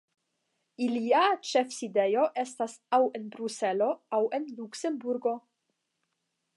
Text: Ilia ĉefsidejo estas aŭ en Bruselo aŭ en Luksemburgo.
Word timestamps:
Ilia 0.85 1.19
ĉefsidejo 1.49 2.23
estas 2.45 2.79
aŭ 2.99 3.03
en 3.21 3.29
Bruselo 3.35 3.93
aŭ 4.19 4.23
en 4.39 4.51
Luksemburgo. 4.61 5.37